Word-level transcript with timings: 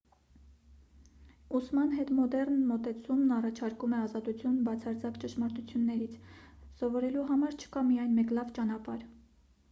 ուսման 1.57 1.91
հետմոդեռն 1.97 2.61
մոտեցումն 2.69 3.33
առաջարկում 3.35 3.93
է 3.97 3.99
ազատություն 4.05 4.55
բացարձակ 4.69 5.19
ճշմարտություններից 5.25 6.15
սովորելու 6.79 7.27
համար 7.33 7.59
չկա 7.59 7.83
միայն 7.91 8.17
մեկ 8.21 8.33
լավ 8.39 8.49
ճանապարհ 8.57 9.05